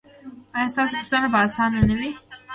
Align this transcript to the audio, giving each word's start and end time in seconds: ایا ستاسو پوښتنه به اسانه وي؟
ایا 0.55 0.67
ستاسو 0.73 0.95
پوښتنه 0.99 1.27
به 1.33 1.39
اسانه 1.45 1.79
وي؟ 1.99 2.11